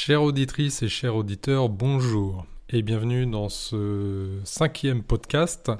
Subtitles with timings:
[0.00, 5.72] Chères auditrices et chers auditeurs, bonjour et bienvenue dans ce cinquième podcast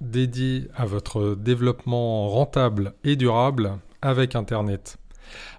[0.00, 4.98] dédié à votre développement rentable et durable avec Internet.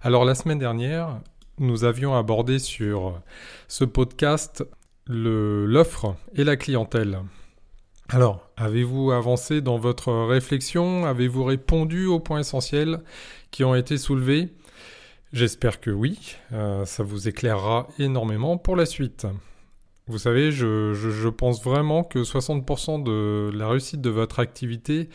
[0.01, 1.19] Alors la semaine dernière,
[1.59, 3.19] nous avions abordé sur
[3.67, 4.63] ce podcast
[5.05, 7.19] l'offre et la clientèle.
[8.08, 11.05] Alors, avez-vous avancé dans votre réflexion?
[11.05, 13.01] Avez-vous répondu aux points essentiels
[13.51, 14.47] qui ont été soulevés?
[15.34, 19.26] J'espère que oui, euh, ça vous éclairera énormément pour la suite.
[20.08, 25.08] Vous savez, je, pense vraiment que 60% de la réussite de votre activité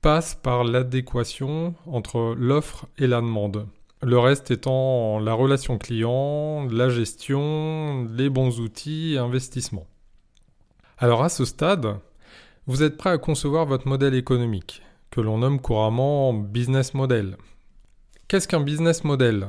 [0.00, 3.66] passe par l'adéquation entre l'offre et la demande.
[4.02, 9.86] Le reste étant la relation client, la gestion, les bons outils et.
[10.96, 11.98] Alors à ce stade,
[12.66, 17.36] vous êtes prêt à concevoir votre modèle économique, que l'on nomme couramment business model.
[18.32, 19.48] Qu'est-ce qu'un business model?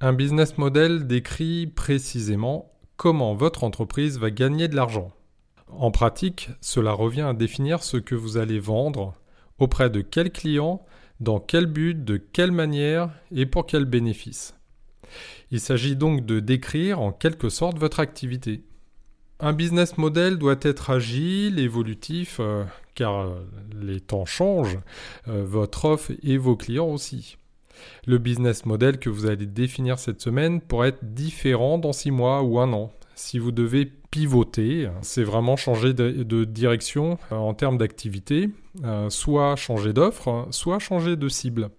[0.00, 5.12] Un business model décrit précisément comment votre entreprise va gagner de l'argent.
[5.68, 9.14] En pratique, cela revient à définir ce que vous allez vendre,
[9.60, 10.84] auprès de quel client,
[11.20, 14.56] dans quel but, de quelle manière et pour quel bénéfice.
[15.52, 18.64] Il s'agit donc de décrire en quelque sorte votre activité.
[19.38, 22.64] Un business model doit être agile, évolutif, euh,
[22.96, 23.36] car
[23.80, 24.80] les temps changent,
[25.28, 27.36] euh, votre offre et vos clients aussi.
[28.06, 32.42] Le business model que vous allez définir cette semaine pourrait être différent dans 6 mois
[32.42, 32.92] ou un an.
[33.14, 38.50] Si vous devez pivoter, c'est vraiment changer de, direction euh, en termes d'activité,
[38.84, 41.70] euh, soit changer d'offre, soit changer de cible.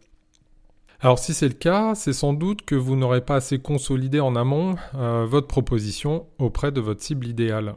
[1.01, 4.35] Alors si c'est le cas, c'est sans doute que vous n'aurez pas assez consolidé en
[4.35, 7.75] amont euh, votre proposition auprès de votre cible idéale.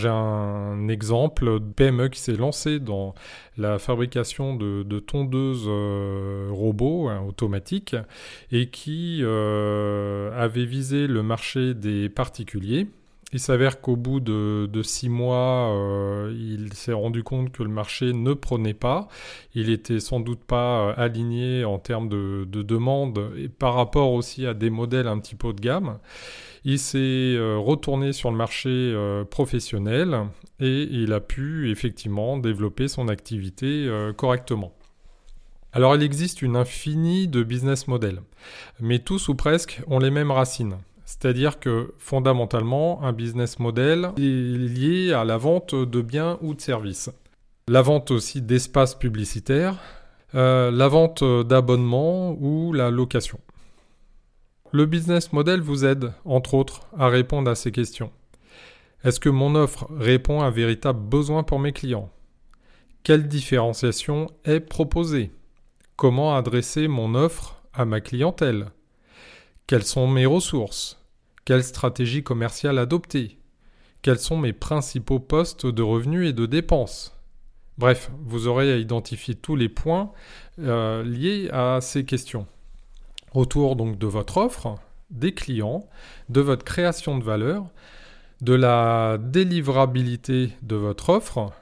[0.00, 3.14] J'ai un exemple de PME qui s'est lancé dans
[3.58, 7.94] la fabrication de, tondeuses euh, robots hein, automatiques
[8.50, 12.86] et qui euh, avait visé le marché des particuliers.
[13.32, 18.12] Il s'avère qu'au bout de, six mois, euh, il s'est rendu compte que le marché
[18.12, 19.08] ne prenait pas.
[19.54, 24.46] Il était sans doute pas aligné en termes de, de demande et par rapport aussi
[24.46, 25.98] à des modèles un petit peu haut de gamme.
[26.64, 30.26] Il s'est euh, retourné sur le marché euh, professionnel
[30.58, 34.74] et il a pu effectivement développer son activité euh, correctement.
[35.72, 38.20] Alors il existe une infinie de business models,
[38.78, 40.76] mais tous ou presque ont les mêmes racines.
[41.10, 46.60] C'est-à-dire que fondamentalement, un business model est lié à la vente de biens ou de
[46.60, 47.10] services.
[47.66, 49.76] La vente aussi d'espaces publicitaires,
[50.32, 53.40] la vente d'abonnements ou la location.
[54.70, 58.12] Le business model vous aide, entre autres, à répondre à ces questions.
[59.02, 62.08] Est-ce que mon offre répond à un véritable besoin pour mes clients?
[63.02, 65.32] Quelle différenciation est proposée?
[65.96, 68.68] Comment adresser mon offre à ma clientèle?
[69.66, 70.98] Quelles sont mes ressources?
[71.50, 73.36] Quelle stratégie commerciale adopter?
[74.02, 77.12] Quels sont mes principaux postes de revenus et de dépenses?
[77.76, 80.12] Bref, vous aurez à identifier tous les points
[80.60, 82.46] euh, liés à ces questions.
[83.34, 84.76] Autour donc de votre offre,
[85.10, 85.88] des clients,
[86.28, 87.66] de votre création de valeur,
[88.42, 91.52] de la délivrabilité de votre offre,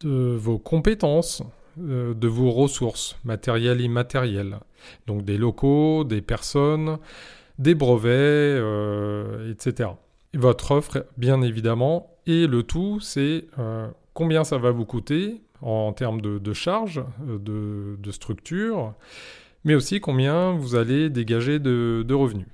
[0.00, 1.42] de vos compétences,
[1.80, 4.58] euh, de vos ressources matérielles et immatérielles.
[5.06, 6.98] Donc des locaux, des personnes,
[7.60, 9.90] des brevets, euh, etc.
[10.34, 15.92] votre offre, bien évidemment, et le tout, c'est euh, combien ça va vous coûter en
[15.92, 18.94] termes de, charges, de, de structure,
[19.64, 22.46] mais aussi combien vous allez dégager de, revenus.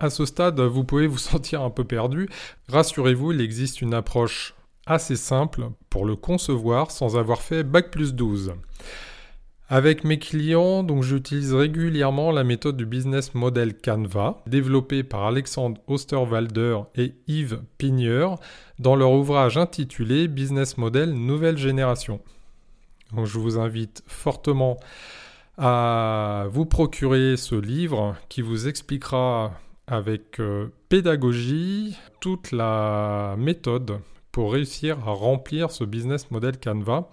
[0.00, 2.28] À ce stade, vous pouvez vous sentir un peu perdu.
[2.68, 4.54] Rassurez-vous, il existe une approche
[4.84, 8.52] assez simple pour le concevoir sans avoir fait Bac plus 12.
[9.74, 15.80] Avec mes clients, donc j'utilise régulièrement la méthode du business model Canva, développée par Alexandre
[15.86, 18.38] Osterwalder et Yves Pigneur
[18.78, 22.20] dans leur ouvrage intitulé Business Model Nouvelle Génération.
[23.16, 24.76] Je vous invite fortement
[25.56, 34.00] à vous procurer ce livre qui vous expliquera avec euh, pédagogie toute la méthode
[34.32, 37.08] pour réussir à remplir ce business model Canva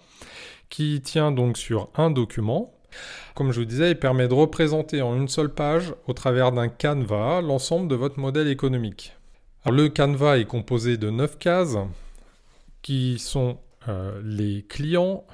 [0.69, 2.74] qui tient donc sur un document.
[3.36, 6.68] Comme je vous disais, il permet de représenter en une seule page, au travers d'un
[6.68, 9.16] Canva, l'ensemble de votre modèle économique.
[9.66, 11.77] le Canva est composé de 9 cases
[12.81, 15.25] qui sont euh, les clients,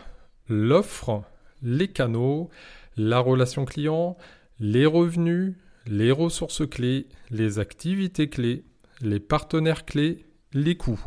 [0.47, 1.23] l'offre,
[1.61, 2.49] les canaux,
[2.97, 4.17] la relation client,
[4.59, 5.53] les revenus,
[5.88, 8.63] les ressources clés, les activités clés,
[9.01, 11.03] les partenaires clés, les coûts.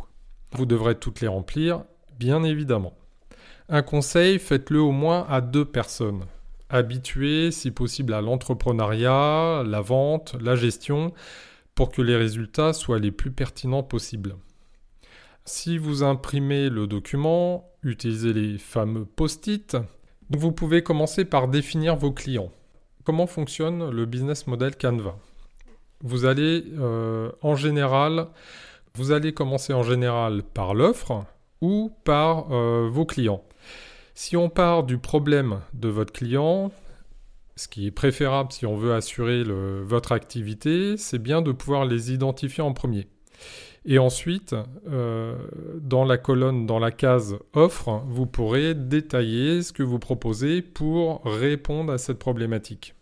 [0.53, 1.83] Vous devrez toutes les remplir,
[2.17, 2.98] bien évidemment.
[3.71, 6.25] Un conseil, faites-le au moins à deux personnes.
[6.69, 11.13] Habitués, si possible, à l'entrepreneuriat, la vente, la gestion.
[11.75, 14.35] pour que les résultats soient les plus pertinents possibles.
[15.45, 19.77] Si vous imprimez le document, utilisez les fameux post-it.
[20.29, 22.51] Vous pouvez commencer par définir vos clients.
[23.05, 25.15] Comment fonctionne le business model Canva?
[26.01, 28.27] Vous allez euh, en général,
[28.95, 31.23] vous allez commencer en général par l'offre
[31.61, 33.43] ou par euh, vos clients.
[34.21, 36.73] Si on part du problème de votre client,
[37.55, 42.11] ce qui est préférable si on veut assurer votre activité, c'est bien de pouvoir les
[42.11, 43.07] identifier en premier.
[43.85, 44.57] Et ensuite,
[44.89, 45.37] euh,
[45.79, 51.23] dans la colonne, dans la case offre, vous pourrez détailler ce que vous proposez pour
[51.23, 52.95] répondre à cette problématique.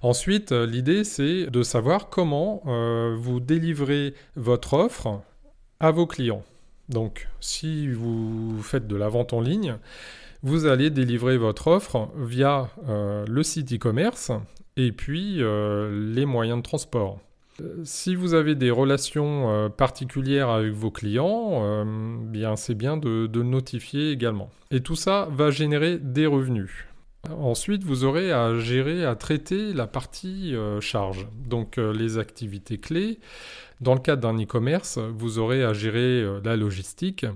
[0.00, 5.20] Ensuite, l'idée, c'est de savoir comment euh, vous délivrez votre offre
[5.80, 6.44] à vos clients.
[6.88, 9.76] Donc, si vous faites de la vente en ligne,
[10.46, 14.30] vous allez délivrer votre offre via euh, le site e-commerce
[14.76, 17.18] et puis euh, les moyens de transport.
[17.60, 24.12] Euh, si vous avez des relations particulières avec vos clients, bien c'est bien de, notifier
[24.12, 24.48] également.
[24.70, 26.70] Et tout ça va générer des revenus.
[27.28, 33.18] Ensuite, vous aurez à gérer, à traiter la partie charge, donc les activités clés.
[33.80, 37.26] Dans le cadre d'un e-commerce, vous aurez à gérer la logistique,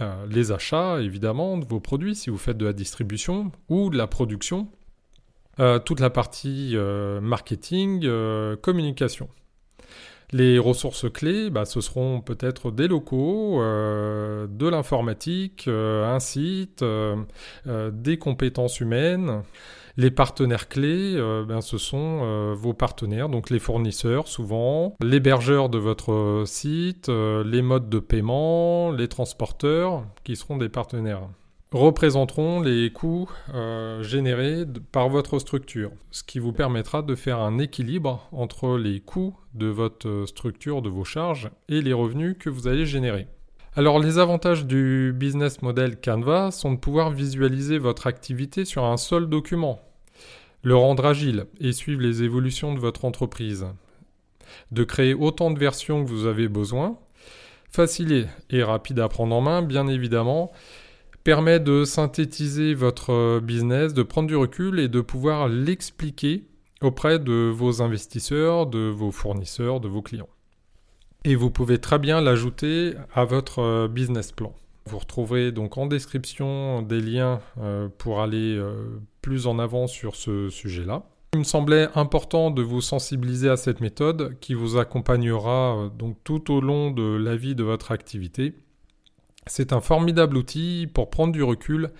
[0.00, 3.96] euh, les achats, évidemment, de vos produits, si vous faites de la distribution ou de
[3.96, 4.68] la production,
[5.60, 8.08] euh, toute la partie euh, marketing,
[8.60, 9.28] communication.
[10.30, 16.84] Les ressources clés, bah, ce seront peut-être des locaux, de l'informatique, un site,
[17.64, 19.42] des compétences humaines.
[20.00, 25.68] Les partenaires clés, euh, ben, ce sont euh, vos partenaires, donc les fournisseurs souvent, l'hébergeur
[25.68, 31.22] de votre site, euh, les modes de paiement, les transporteurs qui seront des partenaires
[31.72, 33.28] représenteront les coûts
[34.00, 39.36] générés par votre structure, ce qui vous permettra de faire un équilibre entre les coûts
[39.52, 43.26] de votre structure, de vos charges, et les revenus que vous allez générer.
[43.76, 48.96] Alors les avantages du business model Canva sont de pouvoir visualiser votre activité sur un
[48.96, 49.78] seul document,
[50.62, 53.66] le rendre agile et suivre les évolutions de votre entreprise,
[54.72, 56.98] de créer autant de versions que vous avez besoin,
[57.70, 60.50] facile et rapide à prendre en main, bien évidemment,
[61.24, 66.44] permet de synthétiser votre business, de prendre du recul et de pouvoir l'expliquer
[66.80, 70.28] auprès de vos investisseurs, de vos fournisseurs, de vos clients.
[71.24, 74.54] Et vous pouvez très bien l'ajouter à votre business plan.
[74.88, 80.16] Vous retrouverez donc en description des liens euh, pour aller euh, plus en avant sur
[80.16, 81.02] ce sujet-là.
[81.34, 86.16] Il me semblait important de vous sensibiliser à cette méthode qui vous accompagnera euh, donc
[86.24, 88.54] tout au long de la vie de votre activité.
[89.46, 91.90] C'est un formidable outil pour prendre du recul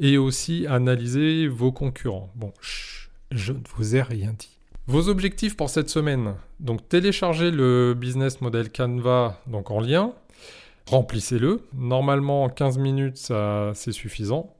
[0.00, 2.32] et aussi analyser vos concurrents.
[2.34, 2.52] Bon,
[3.30, 4.58] je ne vous ai rien dit.
[4.88, 6.34] Vos objectifs pour cette semaine.
[6.58, 10.12] Donc téléchargez le business model Canva donc en lien,
[10.86, 11.60] remplissez-le.
[11.74, 13.32] Normalement, 15 minutes,
[13.74, 14.54] c'est suffisant.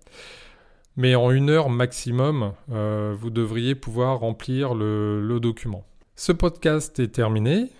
[0.96, 5.86] Mais en une heure maximum, euh, vous devriez pouvoir remplir le, document.
[6.16, 7.70] Ce podcast est terminé.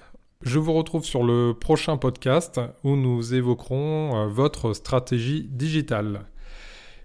[0.41, 6.23] Je vous retrouve sur le prochain podcast où nous évoquerons euh, votre stratégie digitale.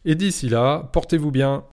[0.06, 1.66] Et d'ici là, portez-vous bien.